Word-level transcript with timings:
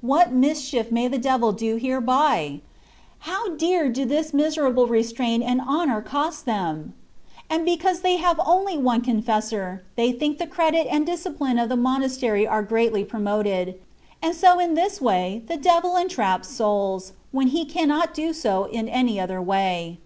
what 0.00 0.32
mischief 0.32 0.90
may 0.90 1.06
the 1.06 1.16
devil 1.16 1.52
do 1.52 1.76
hereby! 1.76 2.60
How 3.20 3.50
dear 3.54 3.88
do 3.88 4.04
this 4.04 4.34
miserable 4.34 4.88
restraint 4.88 5.44
and 5.44 5.60
honour 5.60 6.02
cost 6.02 6.44
them! 6.44 6.92
And 7.48 7.64
because 7.64 8.00
they 8.00 8.16
have 8.16 8.40
only 8.44 8.76
one 8.76 9.00
con 9.00 9.22
fessor, 9.22 9.84
they 9.94 10.10
think 10.10 10.38
the 10.38 10.46
credit 10.48 10.88
and 10.90 11.06
discipline 11.06 11.56
of 11.56 11.68
the 11.68 11.76
monastery 11.76 12.44
are 12.44 12.64
greatly 12.64 13.04
promoted; 13.04 13.78
and 14.20 14.34
so 14.34 14.58
in 14.58 14.74
this 14.74 15.00
way 15.00 15.44
the 15.46 15.56
devil 15.56 15.94
entraps 15.96 16.48
souls, 16.48 17.12
when 17.30 17.46
he 17.46 17.64
cannot 17.64 18.12
do 18.12 18.32
so 18.32 18.68
inLyotherway. 18.72 19.98